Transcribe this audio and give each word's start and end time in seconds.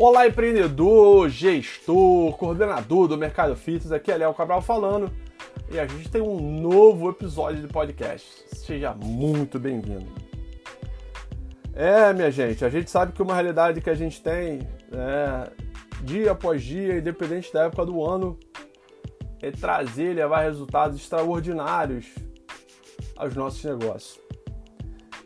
Olá, 0.00 0.28
empreendedor, 0.28 1.28
gestor, 1.28 2.32
coordenador 2.36 3.08
do 3.08 3.18
Mercado 3.18 3.56
Fitness. 3.56 3.90
Aqui 3.90 4.12
é 4.12 4.16
Léo 4.16 4.32
Cabral 4.32 4.62
falando 4.62 5.10
e 5.72 5.76
a 5.76 5.88
gente 5.88 6.08
tem 6.08 6.22
um 6.22 6.60
novo 6.60 7.10
episódio 7.10 7.60
de 7.62 7.66
podcast. 7.66 8.44
Seja 8.54 8.94
muito 8.94 9.58
bem-vindo. 9.58 10.06
É, 11.74 12.12
minha 12.12 12.30
gente, 12.30 12.64
a 12.64 12.68
gente 12.68 12.88
sabe 12.88 13.12
que 13.12 13.20
uma 13.20 13.34
realidade 13.34 13.80
que 13.80 13.90
a 13.90 13.94
gente 13.96 14.22
tem 14.22 14.60
né, 14.88 15.48
dia 16.02 16.30
após 16.30 16.62
dia, 16.62 16.98
independente 16.98 17.52
da 17.52 17.64
época 17.64 17.84
do 17.84 18.00
ano, 18.04 18.38
é 19.42 19.50
trazer 19.50 20.12
e 20.12 20.14
levar 20.14 20.42
resultados 20.42 20.96
extraordinários 20.96 22.06
aos 23.16 23.34
nossos 23.34 23.64
negócios. 23.64 24.20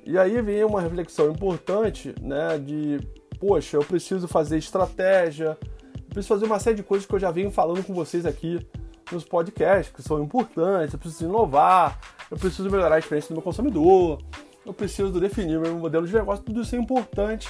E 0.06 0.16
aí 0.16 0.40
vem 0.40 0.64
uma 0.64 0.80
reflexão 0.80 1.30
importante, 1.30 2.14
né, 2.22 2.56
de 2.56 3.00
poxa, 3.42 3.76
eu 3.76 3.84
preciso 3.84 4.28
fazer 4.28 4.56
estratégia, 4.56 5.58
preciso 6.08 6.28
fazer 6.28 6.46
uma 6.46 6.60
série 6.60 6.76
de 6.76 6.84
coisas 6.84 7.04
que 7.04 7.12
eu 7.12 7.18
já 7.18 7.32
venho 7.32 7.50
falando 7.50 7.82
com 7.82 7.92
vocês 7.92 8.24
aqui 8.24 8.64
nos 9.10 9.24
podcasts, 9.24 9.92
que 9.92 10.00
são 10.00 10.22
importantes, 10.22 10.92
eu 10.92 10.98
preciso 11.00 11.24
inovar, 11.24 11.98
eu 12.30 12.36
preciso 12.36 12.70
melhorar 12.70 12.94
a 12.94 12.98
experiência 13.00 13.30
do 13.30 13.34
meu 13.34 13.42
consumidor, 13.42 14.22
eu 14.64 14.72
preciso 14.72 15.18
definir 15.18 15.58
meu 15.58 15.76
modelo 15.76 16.06
de 16.06 16.14
negócio, 16.14 16.44
tudo 16.44 16.60
isso 16.60 16.76
é 16.76 16.78
importante, 16.78 17.48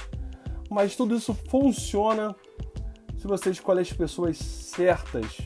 mas 0.67 0.95
tudo 0.95 1.15
isso 1.15 1.31
funciona 1.47 2.35
se 3.15 3.27
você 3.27 3.51
escolhe 3.51 3.81
as 3.81 3.93
pessoas 3.93 4.39
certas 4.39 5.41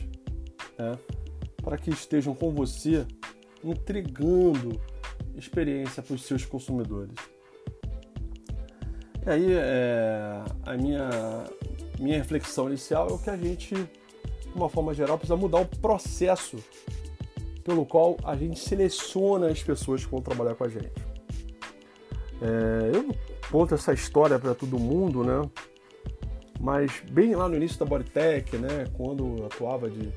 né, 0.78 0.98
para 1.62 1.76
que 1.76 1.90
estejam 1.90 2.34
com 2.34 2.54
você 2.54 3.06
entregando 3.62 4.80
experiência 5.36 6.02
para 6.02 6.14
os 6.14 6.22
seus 6.22 6.46
consumidores. 6.46 7.37
E 9.28 9.30
aí, 9.30 9.52
é, 9.52 10.42
a 10.64 10.74
minha, 10.74 11.44
minha 12.00 12.16
reflexão 12.16 12.66
inicial 12.66 13.08
é 13.08 13.24
que 13.24 13.28
a 13.28 13.36
gente, 13.36 13.74
de 13.74 14.54
uma 14.54 14.70
forma 14.70 14.94
geral, 14.94 15.18
precisa 15.18 15.36
mudar 15.36 15.60
o 15.60 15.66
processo 15.66 16.56
pelo 17.62 17.84
qual 17.84 18.16
a 18.24 18.34
gente 18.34 18.58
seleciona 18.58 19.48
as 19.48 19.62
pessoas 19.62 20.02
que 20.02 20.10
vão 20.10 20.22
trabalhar 20.22 20.54
com 20.54 20.64
a 20.64 20.68
gente. 20.70 20.94
É, 22.40 22.96
eu 22.96 23.14
conto 23.50 23.74
essa 23.74 23.92
história 23.92 24.38
para 24.38 24.54
todo 24.54 24.78
mundo, 24.78 25.22
né? 25.22 25.46
Mas 26.58 26.90
bem 27.10 27.34
lá 27.34 27.50
no 27.50 27.56
início 27.56 27.78
da 27.78 27.84
Bodytech, 27.84 28.56
né? 28.56 28.86
Quando 28.94 29.40
eu 29.40 29.44
atuava 29.44 29.90
de 29.90 30.10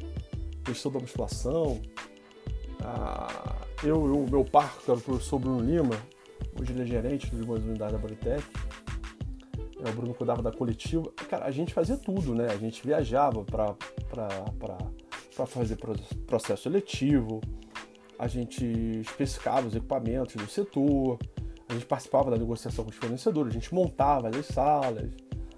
gestão 0.66 0.90
da 0.90 1.02
musculação, 1.02 1.82
eu 3.84 4.08
e 4.08 4.10
o 4.10 4.26
meu 4.32 4.46
parco, 4.46 4.82
que 4.86 4.90
era 4.90 4.98
o 4.98 5.04
professor 5.04 5.38
Bruno 5.38 5.60
Lima, 5.60 6.02
hoje 6.58 6.72
ele 6.72 6.84
é 6.84 6.86
gerente 6.86 7.30
de 7.30 7.42
uma 7.42 7.56
unidades 7.56 7.92
da 7.92 8.00
Bodytech, 8.00 8.46
o 9.90 9.94
Bruno 9.94 10.14
cuidava 10.14 10.42
da 10.42 10.52
coletiva. 10.52 11.12
Cara, 11.30 11.46
a 11.46 11.52
gente 11.52 11.74
fazia 11.74 11.98
tudo, 11.98 12.36
né? 12.36 12.48
A 12.52 12.58
gente 12.58 12.86
viajava 12.86 13.44
para 13.44 13.76
fazer 15.48 15.78
processo 16.28 16.64
seletivo, 16.64 17.42
a 18.20 18.28
gente 18.28 18.66
especificava 19.00 19.68
os 19.68 19.76
equipamentos 19.76 20.36
do 20.36 20.48
setor, 20.48 21.18
a 21.68 21.74
gente 21.74 21.86
participava 21.86 22.30
da 22.30 22.38
negociação 22.38 22.84
com 22.84 22.92
os 22.92 22.98
fornecedores, 22.98 23.52
a 23.52 23.54
gente 23.54 23.74
montava 23.74 24.30
as 24.30 24.46
salas, 24.46 25.10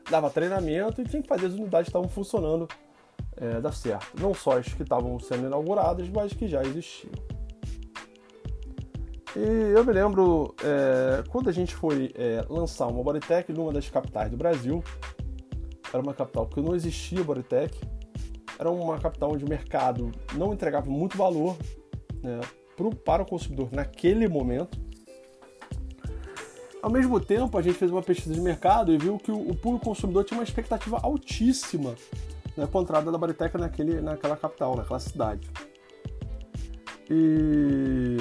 dava 0.09 0.29
treinamento 0.29 1.01
e 1.01 1.05
tinha 1.05 1.21
que 1.21 1.27
fazer 1.27 1.47
as 1.47 1.53
unidades 1.53 1.85
que 1.85 1.89
estavam 1.89 2.07
funcionando 2.07 2.67
é, 3.35 3.59
dar 3.59 3.73
certo. 3.73 4.19
Não 4.21 4.33
só 4.33 4.57
as 4.57 4.71
que 4.71 4.83
estavam 4.83 5.19
sendo 5.19 5.47
inauguradas, 5.47 6.07
mas 6.09 6.33
que 6.33 6.47
já 6.47 6.61
existiam. 6.63 7.11
E 9.35 9.71
eu 9.75 9.83
me 9.83 9.91
lembro 9.91 10.53
é, 10.63 11.23
quando 11.29 11.49
a 11.49 11.51
gente 11.51 11.75
foi 11.75 12.11
é, 12.13 12.45
lançar 12.47 12.87
uma 12.87 13.03
Bodytech 13.03 13.51
numa 13.51 13.73
das 13.73 13.89
capitais 13.89 14.29
do 14.29 14.37
Brasil, 14.37 14.83
era 15.91 16.01
uma 16.01 16.13
capital 16.13 16.45
que 16.45 16.61
não 16.61 16.75
existia 16.75 17.23
Bodytech, 17.23 17.79
era 18.59 18.69
uma 18.69 18.99
capital 18.99 19.31
onde 19.33 19.43
o 19.43 19.49
mercado 19.49 20.11
não 20.35 20.53
entregava 20.53 20.89
muito 20.89 21.17
valor 21.17 21.57
né, 22.21 22.41
pro, 22.77 22.95
para 22.95 23.23
o 23.23 23.25
consumidor 23.25 23.69
naquele 23.71 24.27
momento. 24.27 24.79
Ao 26.79 26.91
mesmo 26.91 27.19
tempo, 27.19 27.57
a 27.57 27.61
gente 27.61 27.75
fez 27.75 27.89
uma 27.89 28.03
pesquisa 28.03 28.35
de 28.35 28.41
mercado 28.41 28.93
e 28.93 28.97
viu 28.97 29.17
que 29.17 29.31
o, 29.31 29.49
o 29.49 29.55
público 29.55 29.85
consumidor 29.85 30.25
tinha 30.25 30.37
uma 30.39 30.43
expectativa 30.43 30.99
altíssima 31.01 31.95
na 32.55 32.65
entrada 32.65 33.11
da 33.11 33.17
Bodytech 33.17 33.57
naquele, 33.57 33.99
naquela 33.99 34.37
capital, 34.37 34.75
naquela 34.75 34.99
cidade. 34.99 35.49
E 37.09 38.17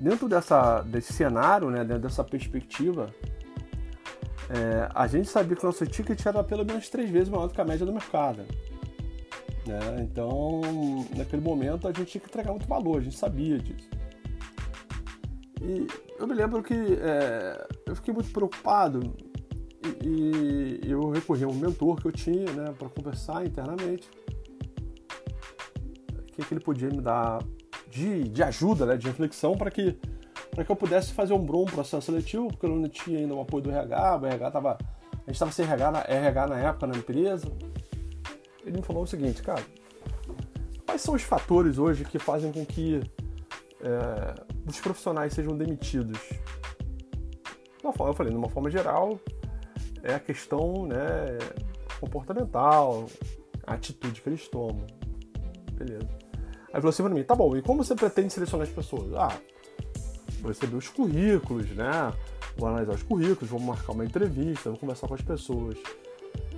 dentro 0.00 0.28
dessa, 0.28 0.82
desse 0.82 1.12
cenário, 1.12 1.70
né, 1.70 1.84
dentro 1.84 2.02
dessa 2.02 2.24
perspectiva, 2.24 3.12
é, 4.50 4.88
a 4.94 5.06
gente 5.06 5.28
sabia 5.28 5.56
que 5.56 5.62
o 5.62 5.66
nosso 5.66 5.86
ticket 5.86 6.24
era 6.26 6.42
pelo 6.44 6.64
menos 6.64 6.88
três 6.88 7.08
vezes 7.10 7.28
maior 7.28 7.46
do 7.46 7.54
que 7.54 7.60
a 7.60 7.64
média 7.64 7.86
do 7.86 7.92
mercado. 7.92 8.44
Né? 9.66 9.78
Então, 10.00 10.60
naquele 11.16 11.42
momento, 11.42 11.88
a 11.88 11.92
gente 11.92 12.10
tinha 12.10 12.20
que 12.20 12.28
entregar 12.28 12.50
muito 12.50 12.66
valor, 12.66 12.98
a 12.98 13.00
gente 13.00 13.16
sabia 13.16 13.58
disso. 13.58 13.88
E 15.62 15.86
eu 16.18 16.26
me 16.26 16.34
lembro 16.34 16.62
que 16.62 16.74
é, 16.74 17.66
eu 17.86 17.96
fiquei 17.96 18.12
muito 18.12 18.30
preocupado 18.30 19.14
e, 20.02 20.80
e, 20.84 20.90
eu 20.90 21.10
recorri 21.10 21.44
a 21.44 21.48
um 21.48 21.54
mentor 21.54 21.96
que 21.96 22.06
eu 22.06 22.12
tinha 22.12 22.52
né, 22.52 22.74
para 22.78 22.88
conversar 22.88 23.46
internamente. 23.46 24.08
O 26.18 26.32
que, 26.32 26.44
que 26.44 26.54
ele 26.54 26.60
podia 26.60 26.88
me 26.90 27.00
dar 27.00 27.38
de, 27.94 28.24
de 28.24 28.42
ajuda, 28.42 28.84
né, 28.84 28.96
de 28.96 29.06
reflexão, 29.06 29.56
para 29.56 29.70
que, 29.70 29.92
que 29.92 30.70
eu 30.70 30.76
pudesse 30.76 31.12
fazer 31.12 31.32
um 31.32 31.38
bom 31.38 31.64
processo 31.64 32.06
seletivo, 32.06 32.48
porque 32.48 32.66
eu 32.66 32.70
não 32.70 32.88
tinha 32.88 33.20
ainda 33.20 33.34
o 33.34 33.40
apoio 33.40 33.62
do 33.62 33.70
RH, 33.70 34.16
o 34.16 34.26
RH 34.26 34.50
tava, 34.50 34.78
a 35.12 35.16
gente 35.26 35.34
estava 35.34 35.52
sem 35.52 35.64
RH 35.64 35.90
na, 35.92 36.00
RH 36.00 36.46
na 36.48 36.58
época 36.58 36.86
na 36.88 36.96
empresa. 36.96 37.46
Ele 38.66 38.78
me 38.78 38.82
falou 38.82 39.04
o 39.04 39.06
seguinte, 39.06 39.42
cara, 39.42 39.62
quais 40.84 41.00
são 41.00 41.14
os 41.14 41.22
fatores 41.22 41.78
hoje 41.78 42.04
que 42.04 42.18
fazem 42.18 42.50
com 42.50 42.66
que 42.66 43.00
é, 43.80 44.34
os 44.66 44.80
profissionais 44.80 45.32
sejam 45.32 45.56
demitidos? 45.56 46.18
Forma, 47.80 48.10
eu 48.10 48.14
falei, 48.14 48.32
de 48.32 48.38
uma 48.38 48.48
forma 48.48 48.70
geral, 48.70 49.20
é 50.02 50.14
a 50.14 50.18
questão 50.18 50.86
né, 50.86 51.38
comportamental, 52.00 53.06
a 53.64 53.74
atitude 53.74 54.20
que 54.20 54.28
eles 54.28 54.48
tomam. 54.48 54.84
Beleza. 55.74 56.23
Aí 56.74 56.80
falou 56.80 56.88
assim 56.88 57.04
pra 57.04 57.14
mim, 57.14 57.22
tá 57.22 57.36
bom, 57.36 57.56
e 57.56 57.62
como 57.62 57.84
você 57.84 57.94
pretende 57.94 58.32
selecionar 58.32 58.66
as 58.66 58.74
pessoas? 58.74 59.14
Ah, 59.14 59.38
vou 60.40 60.48
receber 60.48 60.74
os 60.74 60.88
currículos, 60.88 61.70
né? 61.70 62.12
Vou 62.56 62.68
analisar 62.68 62.94
os 62.94 63.02
currículos, 63.04 63.48
vou 63.48 63.60
marcar 63.60 63.92
uma 63.92 64.04
entrevista, 64.04 64.70
vou 64.70 64.78
conversar 64.80 65.06
com 65.06 65.14
as 65.14 65.22
pessoas. 65.22 65.78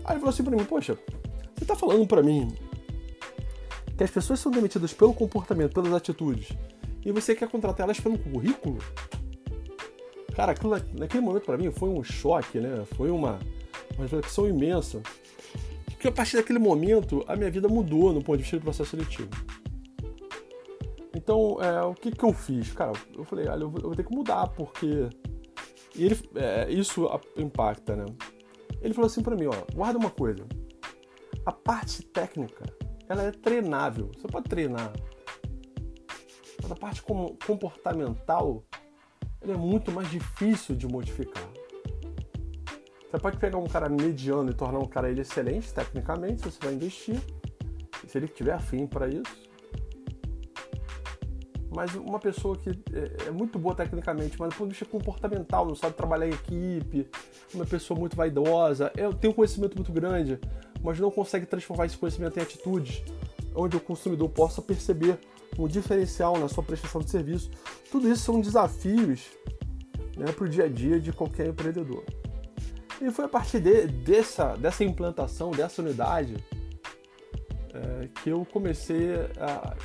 Aí 0.06 0.14
ele 0.14 0.20
falou 0.20 0.30
assim 0.30 0.42
pra 0.42 0.56
mim, 0.56 0.64
poxa, 0.64 0.96
você 1.54 1.66
tá 1.66 1.76
falando 1.76 2.06
pra 2.06 2.22
mim 2.22 2.48
que 3.94 4.04
as 4.04 4.10
pessoas 4.10 4.40
são 4.40 4.50
demitidas 4.50 4.94
pelo 4.94 5.12
comportamento, 5.12 5.74
pelas 5.74 5.92
atitudes, 5.92 6.48
e 7.04 7.12
você 7.12 7.34
quer 7.34 7.50
contratar 7.50 7.84
elas 7.84 8.00
pelo 8.00 8.18
currículo? 8.18 8.78
Cara, 10.34 10.52
aquilo 10.52 10.80
naquele 10.94 11.22
momento 11.22 11.44
para 11.44 11.58
mim 11.58 11.70
foi 11.70 11.90
um 11.90 12.02
choque, 12.02 12.58
né? 12.58 12.86
Foi 12.96 13.10
uma, 13.10 13.38
uma 13.94 14.04
reflexão 14.04 14.48
imensa. 14.48 15.02
Porque 15.84 16.08
a 16.08 16.12
partir 16.12 16.38
daquele 16.38 16.58
momento 16.58 17.22
a 17.28 17.36
minha 17.36 17.50
vida 17.50 17.68
mudou 17.68 18.14
no 18.14 18.22
ponto 18.22 18.38
de 18.38 18.44
vista 18.44 18.56
do 18.56 18.62
processo 18.62 18.92
seletivo. 18.92 19.28
Então, 21.16 21.56
é, 21.62 21.82
o 21.82 21.94
que, 21.94 22.10
que 22.10 22.22
eu 22.22 22.32
fiz? 22.32 22.72
Cara, 22.74 22.92
eu 23.16 23.24
falei, 23.24 23.48
olha, 23.48 23.62
eu 23.62 23.70
vou, 23.70 23.94
ter 23.94 24.04
que 24.04 24.14
mudar, 24.14 24.48
porque. 24.48 25.08
Ele, 25.94 26.14
é, 26.34 26.70
isso 26.70 27.08
impacta, 27.38 27.96
né? 27.96 28.04
Ele 28.82 28.92
falou 28.92 29.06
assim 29.06 29.22
para 29.22 29.34
mim, 29.34 29.46
ó, 29.46 29.74
guarda 29.74 29.98
uma 29.98 30.10
coisa. 30.10 30.46
A 31.46 31.52
parte 31.52 32.02
técnica, 32.02 32.64
ela 33.08 33.22
é 33.22 33.30
treinável. 33.30 34.10
Você 34.14 34.28
pode 34.28 34.46
treinar. 34.46 34.92
Mas 36.62 36.70
a 36.70 36.74
parte 36.74 37.00
comportamental, 37.00 38.62
ela 39.40 39.54
é 39.54 39.56
muito 39.56 39.90
mais 39.90 40.10
difícil 40.10 40.76
de 40.76 40.86
modificar. 40.86 41.48
Você 43.10 43.18
pode 43.18 43.38
pegar 43.38 43.56
um 43.56 43.66
cara 43.66 43.88
mediano 43.88 44.50
e 44.50 44.54
tornar 44.54 44.80
um 44.80 44.86
cara 44.86 45.10
ele 45.10 45.22
excelente 45.22 45.72
tecnicamente, 45.72 46.42
se 46.42 46.50
você 46.50 46.58
vai 46.62 46.74
investir. 46.74 47.18
Se 48.06 48.18
ele 48.18 48.28
tiver 48.28 48.52
afim 48.52 48.86
para 48.86 49.08
isso 49.08 49.45
mas 51.76 51.94
uma 51.94 52.18
pessoa 52.18 52.56
que 52.56 52.70
é, 52.70 53.28
é 53.28 53.30
muito 53.30 53.58
boa 53.58 53.74
tecnicamente, 53.74 54.40
mas 54.40 54.48
do 54.48 54.56
ponto 54.56 54.68
de 54.68 54.78
vista 54.78 54.86
comportamental, 54.86 55.66
não 55.66 55.74
sabe 55.74 55.94
trabalhar 55.94 56.26
em 56.26 56.32
equipe, 56.32 57.06
uma 57.52 57.66
pessoa 57.66 58.00
muito 58.00 58.16
vaidosa, 58.16 58.90
eu 58.96 59.12
tenho 59.12 59.34
um 59.34 59.36
conhecimento 59.36 59.74
muito 59.76 59.92
grande, 59.92 60.40
mas 60.82 60.98
não 60.98 61.10
consegue 61.10 61.44
transformar 61.44 61.84
esse 61.84 61.98
conhecimento 61.98 62.38
em 62.38 62.42
atitudes, 62.42 63.02
onde 63.54 63.76
o 63.76 63.80
consumidor 63.80 64.30
possa 64.30 64.62
perceber 64.62 65.18
um 65.58 65.68
diferencial 65.68 66.38
na 66.38 66.48
sua 66.48 66.62
prestação 66.64 67.02
de 67.02 67.10
serviço. 67.10 67.50
Tudo 67.92 68.10
isso 68.10 68.22
são 68.22 68.40
desafios 68.40 69.26
né, 70.16 70.32
para 70.32 70.46
o 70.46 70.48
dia 70.48 70.64
a 70.64 70.68
dia 70.68 70.98
de 70.98 71.12
qualquer 71.12 71.48
empreendedor. 71.48 72.02
E 73.02 73.10
foi 73.10 73.26
a 73.26 73.28
partir 73.28 73.60
de, 73.60 73.86
dessa, 73.86 74.56
dessa 74.56 74.82
implantação, 74.82 75.50
dessa 75.50 75.82
unidade, 75.82 76.42
é, 77.74 78.08
que 78.22 78.30
eu 78.30 78.46
comecei 78.50 79.12
a 79.38 79.76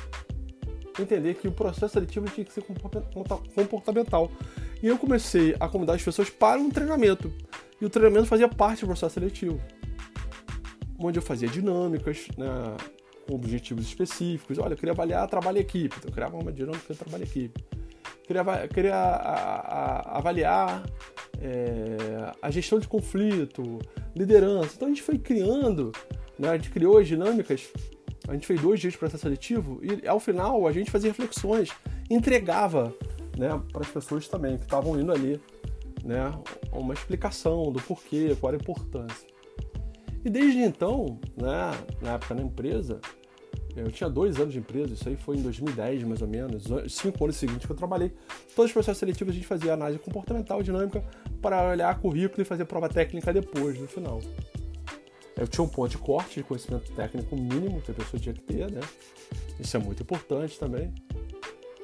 entender 1.00 1.34
que 1.34 1.48
o 1.48 1.52
processo 1.52 1.94
seletivo 1.94 2.26
tinha 2.28 2.44
que 2.44 2.52
ser 2.52 2.62
comportamental. 3.54 4.30
E 4.82 4.86
eu 4.86 4.98
comecei 4.98 5.54
a 5.58 5.68
convidar 5.68 5.94
as 5.94 6.02
pessoas 6.02 6.28
para 6.28 6.60
um 6.60 6.70
treinamento. 6.70 7.32
E 7.80 7.86
o 7.86 7.90
treinamento 7.90 8.26
fazia 8.26 8.48
parte 8.48 8.80
do 8.80 8.88
processo 8.88 9.14
seletivo. 9.14 9.60
onde 10.98 11.18
eu 11.18 11.22
fazia 11.22 11.48
dinâmicas, 11.48 12.28
né, 12.36 12.46
com 13.26 13.34
objetivos 13.34 13.84
específicos. 13.84 14.58
Olha, 14.58 14.74
eu 14.74 14.76
queria 14.76 14.92
avaliar 14.92 15.26
trabalho 15.28 15.58
em 15.58 15.60
equipe, 15.60 15.96
então 15.98 16.08
eu 16.08 16.12
criava 16.12 16.36
uma 16.36 16.52
dinâmica 16.52 16.92
de 16.92 16.98
trabalho 16.98 17.24
em 17.24 17.26
equipe. 17.26 17.64
Queria, 18.24 18.68
queria 18.68 18.94
a, 18.94 20.14
a, 20.14 20.18
avaliar 20.18 20.84
é, 21.40 22.32
a 22.40 22.50
gestão 22.50 22.78
de 22.78 22.86
conflito, 22.86 23.80
liderança. 24.14 24.74
Então 24.76 24.86
a 24.86 24.90
gente 24.90 25.02
foi 25.02 25.18
criando, 25.18 25.90
né, 26.38 26.50
a 26.50 26.56
gente 26.56 26.70
criou 26.70 26.98
as 26.98 27.08
dinâmicas, 27.08 27.68
a 28.28 28.32
gente 28.34 28.46
fez 28.46 28.60
dois 28.60 28.80
dias 28.80 28.92
de 28.92 28.98
processo 28.98 29.22
seletivo 29.22 29.80
e 29.82 30.06
ao 30.06 30.20
final 30.20 30.66
a 30.66 30.72
gente 30.72 30.90
fazia 30.90 31.10
reflexões, 31.10 31.70
entregava 32.08 32.94
né, 33.36 33.48
para 33.72 33.82
as 33.82 33.88
pessoas 33.88 34.28
também 34.28 34.56
que 34.56 34.64
estavam 34.64 34.98
indo 34.98 35.12
ali 35.12 35.40
né, 36.04 36.32
uma 36.72 36.94
explicação 36.94 37.72
do 37.72 37.80
porquê, 37.80 38.36
qual 38.38 38.52
era 38.52 38.60
a 38.60 38.62
importância. 38.62 39.28
E 40.24 40.30
desde 40.30 40.60
então, 40.60 41.18
né, 41.36 41.72
na 42.00 42.12
época 42.12 42.34
na 42.34 42.42
empresa, 42.42 43.00
eu 43.74 43.90
tinha 43.90 44.08
dois 44.08 44.38
anos 44.38 44.52
de 44.52 44.58
empresa, 44.58 44.92
isso 44.92 45.08
aí 45.08 45.16
foi 45.16 45.36
em 45.36 45.42
2010 45.42 46.04
mais 46.04 46.22
ou 46.22 46.28
menos, 46.28 46.64
cinco 46.88 47.24
anos 47.24 47.36
seguintes 47.36 47.66
que 47.66 47.72
eu 47.72 47.76
trabalhei. 47.76 48.12
Todos 48.54 48.70
os 48.70 48.72
processos 48.72 48.98
seletivos 48.98 49.32
a 49.32 49.34
gente 49.34 49.46
fazia 49.46 49.72
análise 49.72 49.98
comportamental, 49.98 50.62
dinâmica, 50.62 51.02
para 51.40 51.70
olhar 51.70 51.98
currículo 51.98 52.42
e 52.42 52.44
fazer 52.44 52.66
prova 52.66 52.88
técnica 52.88 53.32
depois, 53.32 53.78
no 53.80 53.88
final. 53.88 54.20
Eu 55.36 55.46
tinha 55.46 55.64
um 55.64 55.68
ponto 55.68 55.90
de 55.90 55.98
corte 55.98 56.40
de 56.40 56.42
conhecimento 56.42 56.92
técnico 56.92 57.34
mínimo 57.36 57.80
que 57.80 57.90
a 57.90 57.94
pessoa 57.94 58.20
tinha 58.20 58.34
que 58.34 58.42
ter, 58.42 58.70
né? 58.70 58.80
Isso 59.58 59.76
é 59.76 59.80
muito 59.80 60.02
importante 60.02 60.58
também. 60.58 60.92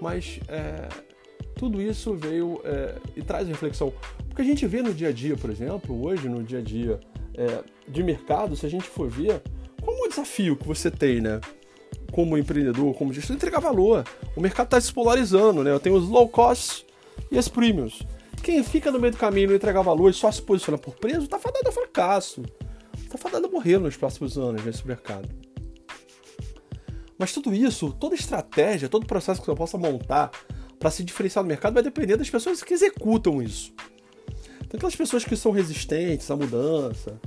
Mas 0.00 0.38
é, 0.48 0.88
tudo 1.56 1.80
isso 1.80 2.14
veio 2.14 2.60
é, 2.64 2.94
e 3.16 3.22
traz 3.22 3.48
reflexão. 3.48 3.92
Porque 4.28 4.42
a 4.42 4.44
gente 4.44 4.66
vê 4.66 4.82
no 4.82 4.92
dia 4.92 5.08
a 5.08 5.12
dia, 5.12 5.36
por 5.36 5.50
exemplo, 5.50 6.06
hoje 6.06 6.28
no 6.28 6.42
dia 6.42 6.58
a 6.58 6.62
dia 6.62 7.00
é, 7.34 7.62
de 7.88 8.02
mercado, 8.02 8.54
se 8.54 8.66
a 8.66 8.68
gente 8.68 8.84
for 8.84 9.08
ver, 9.08 9.42
qual 9.82 9.96
é 9.96 10.00
o 10.00 10.08
desafio 10.08 10.56
que 10.56 10.66
você 10.66 10.90
tem, 10.90 11.20
né? 11.20 11.40
Como 12.12 12.36
empreendedor, 12.38 12.94
como 12.94 13.12
gestor, 13.12 13.36
entregar 13.36 13.60
valor. 13.60 14.04
O 14.36 14.40
mercado 14.40 14.66
está 14.66 14.80
se 14.80 14.92
polarizando, 14.92 15.64
né? 15.64 15.70
Eu 15.70 15.80
tenho 15.80 15.96
os 15.96 16.08
low 16.08 16.28
cost 16.28 16.86
e 17.30 17.38
as 17.38 17.48
premiums. 17.48 18.02
Quem 18.42 18.62
fica 18.62 18.90
no 18.90 19.00
meio 19.00 19.12
do 19.12 19.18
caminho 19.18 19.52
e 19.52 19.56
entregar 19.56 19.82
valor 19.82 20.10
e 20.10 20.14
só 20.14 20.30
se 20.30 20.40
posiciona 20.40 20.78
por 20.78 20.94
preço, 20.94 21.24
está 21.24 21.38
fadado 21.38 21.68
a 21.68 21.72
fracasso. 21.72 22.42
Está 23.08 23.16
fadado 23.16 23.46
a 23.46 23.50
morrer 23.50 23.78
nos 23.78 23.96
próximos 23.96 24.36
anos 24.36 24.62
nesse 24.62 24.86
mercado. 24.86 25.26
Mas 27.16 27.32
tudo 27.32 27.54
isso, 27.54 27.90
toda 27.98 28.14
estratégia, 28.14 28.86
todo 28.86 29.06
processo 29.06 29.40
que 29.40 29.46
você 29.46 29.56
possa 29.56 29.78
montar 29.78 30.30
para 30.78 30.90
se 30.90 31.02
diferenciar 31.02 31.42
no 31.42 31.48
mercado 31.48 31.72
vai 31.72 31.82
depender 31.82 32.18
das 32.18 32.28
pessoas 32.28 32.62
que 32.62 32.74
executam 32.74 33.42
isso. 33.42 33.72
Tem 34.68 34.76
aquelas 34.76 34.94
pessoas 34.94 35.24
que 35.24 35.34
são 35.36 35.52
resistentes 35.52 36.30
à 36.30 36.36
mudança, 36.36 37.18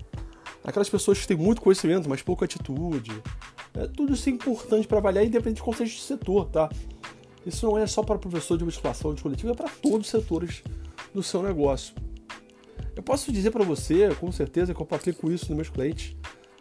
aquelas 0.63 0.87
pessoas 0.87 1.19
que 1.19 1.27
têm 1.27 1.35
muito 1.35 1.63
conhecimento, 1.63 2.07
mas 2.07 2.21
pouca 2.21 2.45
atitude. 2.45 3.11
É, 3.73 3.87
tudo 3.87 4.13
isso 4.13 4.29
é 4.29 4.33
importante 4.33 4.87
para 4.87 4.99
avaliar, 4.99 5.25
independente 5.25 5.55
de 5.57 5.63
contexto 5.63 5.95
de 5.95 6.03
setor, 6.03 6.47
tá? 6.49 6.69
Isso 7.43 7.65
não 7.65 7.75
é 7.75 7.87
só 7.87 8.03
para 8.03 8.19
professor 8.19 8.55
de 8.55 8.63
musculação 8.63 9.15
de 9.15 9.23
coletivo, 9.23 9.51
é 9.51 9.55
para 9.55 9.67
todos 9.67 10.05
os 10.05 10.11
setores 10.11 10.61
do 11.11 11.23
seu 11.23 11.41
negócio. 11.41 11.95
Eu 12.95 13.03
posso 13.03 13.31
dizer 13.31 13.51
para 13.51 13.63
você, 13.63 14.13
com 14.19 14.31
certeza, 14.31 14.73
que 14.73 14.81
eu 14.81 14.87
aplico 14.91 15.31
isso 15.31 15.45
nos 15.47 15.55
meus 15.55 15.69
clientes 15.69 16.15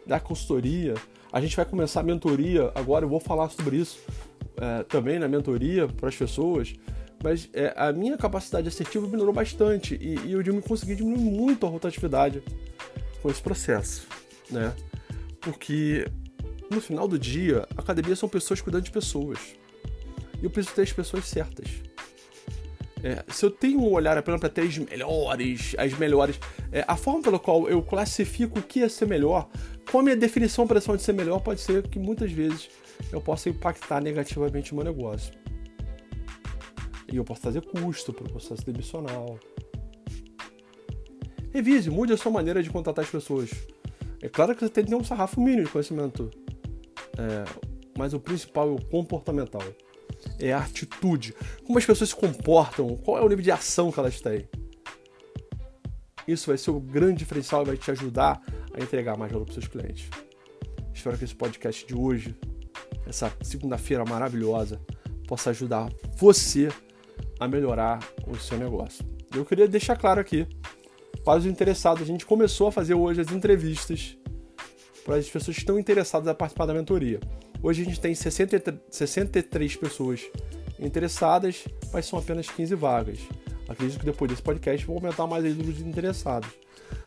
da 0.05 0.19
consultoria. 0.19 0.93
A 1.31 1.41
gente 1.41 1.55
vai 1.55 1.65
começar 1.65 1.99
a 1.99 2.03
mentoria 2.03 2.71
agora, 2.75 3.05
eu 3.05 3.09
vou 3.09 3.19
falar 3.19 3.49
sobre 3.49 3.77
isso 3.77 3.99
é, 4.57 4.83
também 4.83 5.19
na 5.19 5.27
mentoria 5.27 5.87
para 5.87 6.09
as 6.09 6.15
pessoas, 6.15 6.73
mas 7.23 7.49
é, 7.53 7.73
a 7.75 7.91
minha 7.91 8.17
capacidade 8.17 8.67
assertiva 8.67 9.07
melhorou 9.07 9.33
bastante 9.33 9.95
e, 9.95 10.15
e 10.27 10.31
eu 10.33 10.61
consegui 10.61 10.95
diminuir 10.95 11.19
muito 11.19 11.65
a 11.65 11.69
rotatividade 11.69 12.43
com 13.21 13.29
esse 13.29 13.41
processo, 13.41 14.07
né? 14.49 14.73
Porque 15.39 16.05
no 16.69 16.79
final 16.79 17.07
do 17.07 17.19
dia, 17.19 17.67
academia 17.75 18.15
são 18.15 18.29
pessoas 18.29 18.61
cuidando 18.61 18.83
de 18.83 18.91
pessoas. 18.91 19.39
E 20.41 20.45
eu 20.45 20.49
preciso 20.49 20.75
ter 20.75 20.83
as 20.83 20.93
pessoas 20.93 21.25
certas. 21.25 21.67
É, 23.03 23.23
se 23.31 23.45
eu 23.45 23.49
tenho 23.49 23.79
um 23.79 23.91
olhar 23.91 24.17
apenas 24.17 24.39
para 24.39 24.49
ter 24.49 24.61
as 24.61 24.77
melhores, 24.77 25.75
as 25.77 25.93
melhores, 25.97 26.39
é, 26.71 26.85
a 26.87 26.95
forma 26.95 27.21
pela 27.21 27.39
qual 27.39 27.67
eu 27.67 27.81
classifico 27.81 28.59
o 28.59 28.61
que 28.61 28.83
é 28.83 28.89
ser 28.89 29.07
melhor, 29.07 29.49
qual 29.89 30.01
a 30.01 30.03
minha 30.03 30.15
definição 30.15 30.67
para 30.67 30.79
de 30.79 31.01
ser 31.01 31.13
melhor, 31.13 31.39
pode 31.39 31.61
ser 31.61 31.87
que 31.87 31.97
muitas 31.97 32.31
vezes 32.31 32.69
eu 33.11 33.19
possa 33.19 33.49
impactar 33.49 34.01
negativamente 34.01 34.73
o 34.73 34.75
meu 34.75 34.83
negócio. 34.83 35.33
E 37.11 37.17
eu 37.17 37.23
posso 37.23 37.41
trazer 37.41 37.61
custo 37.61 38.13
para 38.13 38.25
o 38.25 38.29
processo 38.29 38.63
demissional. 38.65 39.39
Revise, 41.51 41.89
mude 41.89 42.13
a 42.13 42.17
sua 42.17 42.31
maneira 42.31 42.63
de 42.63 42.69
contratar 42.69 43.03
as 43.03 43.11
pessoas. 43.11 43.49
É 44.21 44.29
claro 44.29 44.53
que 44.55 44.61
você 44.61 44.69
tem 44.69 44.83
que 44.83 44.91
ter 44.91 44.95
um 44.95 45.03
sarrafo 45.03 45.41
mínimo 45.41 45.65
de 45.65 45.71
conhecimento, 45.71 46.29
é, 47.17 47.43
mas 47.97 48.13
o 48.13 48.19
principal 48.19 48.69
é 48.69 48.71
o 48.71 48.81
comportamental. 48.85 49.63
É 50.39 50.53
a 50.53 50.59
atitude. 50.59 51.33
Como 51.65 51.77
as 51.77 51.85
pessoas 51.85 52.09
se 52.09 52.15
comportam, 52.15 52.95
qual 52.97 53.17
é 53.17 53.21
o 53.21 53.27
nível 53.27 53.43
de 53.43 53.51
ação 53.51 53.91
que 53.91 53.99
elas 53.99 54.19
têm. 54.21 54.47
Isso 56.27 56.47
vai 56.47 56.57
ser 56.57 56.71
o 56.71 56.79
grande 56.79 57.19
diferencial 57.19 57.63
e 57.63 57.65
vai 57.65 57.77
te 57.77 57.89
ajudar 57.91 58.41
a 58.73 58.81
entregar 58.81 59.17
mais 59.17 59.31
valor 59.31 59.45
para 59.45 59.53
seus 59.53 59.67
clientes. 59.67 60.09
Espero 60.93 61.17
que 61.17 61.23
esse 61.23 61.35
podcast 61.35 61.85
de 61.85 61.95
hoje 61.95 62.35
essa 63.07 63.31
segunda-feira 63.41 64.05
maravilhosa 64.05 64.79
possa 65.27 65.49
ajudar 65.49 65.91
você 66.15 66.69
a 67.39 67.47
melhorar 67.47 67.99
o 68.27 68.37
seu 68.37 68.57
negócio. 68.57 69.03
Eu 69.35 69.45
queria 69.45 69.67
deixar 69.67 69.97
claro 69.97 70.21
aqui, 70.21 70.47
para 71.23 71.39
os 71.39 71.45
interessados, 71.45 72.01
a 72.01 72.05
gente 72.05 72.25
começou 72.25 72.67
a 72.67 72.71
fazer 72.71 72.93
hoje 72.93 73.21
as 73.21 73.31
entrevistas 73.31 74.17
para 75.03 75.15
as 75.15 75.29
pessoas 75.29 75.55
que 75.55 75.61
estão 75.61 75.79
interessadas 75.79 76.27
a 76.27 76.33
participar 76.33 76.65
da 76.65 76.73
mentoria. 76.73 77.19
Hoje 77.61 77.83
a 77.83 77.85
gente 77.85 77.99
tem 77.99 78.15
63 78.15 79.75
pessoas 79.75 80.21
interessadas, 80.79 81.65
mas 81.93 82.05
são 82.05 82.17
apenas 82.17 82.49
15 82.49 82.73
vagas. 82.75 83.19
Acredito 83.67 83.99
que 83.99 84.05
depois 84.05 84.29
desse 84.29 84.41
podcast 84.41 84.85
vou 84.85 84.95
aumentar 84.97 85.27
mais 85.27 85.43
o 85.45 85.49
número 85.49 85.73
de 85.73 85.87
interessados. 85.87 86.49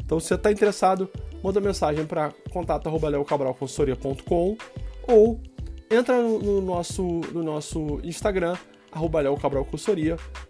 Então, 0.05 0.21
se 0.21 0.29
você 0.29 0.35
está 0.35 0.53
interessado, 0.53 1.11
manda 1.43 1.61
mensagem 1.61 2.07
para 2.07 2.33
contato.leocabralconsultoria.com 2.51 4.57
ou 5.09 5.41
entra 5.91 6.23
no 6.23 6.61
nosso, 6.61 7.03
no 7.33 7.43
nosso 7.43 7.99
Instagram, 8.03 8.57
arroba 8.93 9.21
Léo. 9.21 9.37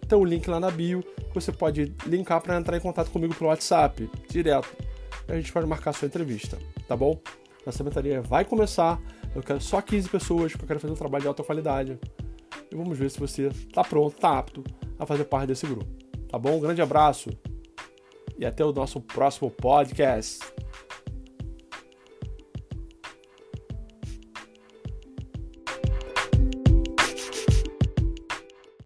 Tem 0.07 0.17
o 0.17 0.21
um 0.21 0.25
link 0.25 0.47
lá 0.47 0.59
na 0.59 0.69
bio 0.69 1.01
que 1.01 1.33
você 1.33 1.51
pode 1.51 1.95
linkar 2.05 2.39
para 2.41 2.55
entrar 2.57 2.77
em 2.77 2.79
contato 2.79 3.09
comigo 3.11 3.33
pelo 3.33 3.49
WhatsApp, 3.49 4.07
direto. 4.29 4.84
A 5.27 5.35
gente 5.35 5.51
pode 5.51 5.67
marcar 5.67 5.91
a 5.91 5.93
sua 5.93 6.07
entrevista, 6.07 6.57
tá 6.87 6.95
bom? 6.95 7.19
Nossa 7.65 7.83
mentoria 7.83 8.21
vai 8.21 8.45
começar. 8.45 9.01
Eu 9.35 9.41
quero 9.41 9.59
só 9.59 9.81
15 9.81 10.09
pessoas, 10.09 10.51
porque 10.51 10.63
eu 10.63 10.67
quero 10.67 10.79
fazer 10.79 10.93
um 10.93 10.97
trabalho 10.97 11.23
de 11.23 11.27
alta 11.27 11.43
qualidade. 11.43 11.99
E 12.71 12.75
vamos 12.75 12.97
ver 12.97 13.09
se 13.09 13.19
você 13.19 13.47
está 13.47 13.83
pronto, 13.83 14.15
está 14.15 14.37
apto 14.37 14.63
a 14.99 15.05
fazer 15.05 15.25
parte 15.25 15.47
desse 15.47 15.65
grupo. 15.65 15.85
Tá 16.29 16.37
bom? 16.37 16.57
Um 16.57 16.59
grande 16.59 16.81
abraço 16.81 17.29
e 18.37 18.45
até 18.45 18.63
o 18.63 18.71
nosso 18.71 19.01
próximo 19.01 19.49
podcast. 19.49 20.54